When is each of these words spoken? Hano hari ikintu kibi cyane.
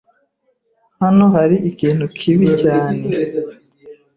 Hano 1.01 1.23
hari 1.35 1.57
ikintu 1.69 2.05
kibi 2.17 2.47
cyane. 2.61 3.01